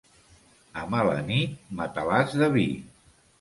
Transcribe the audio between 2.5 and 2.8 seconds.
vi.